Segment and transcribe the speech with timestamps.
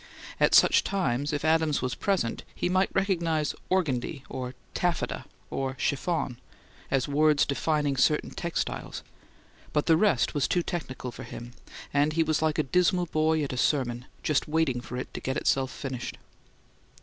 [0.39, 6.37] At such times, if Adams was present, he might recognize "organdie," or "taffeta," or "chiffon,"
[6.89, 9.03] as words defining certain textiles,
[9.73, 11.51] but the rest was too technical for him,
[11.93, 15.21] and he was like a dismal boy at a sermon, just waiting for it to
[15.21, 16.17] get itself finished.